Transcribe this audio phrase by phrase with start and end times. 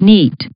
[0.00, 0.48] neat.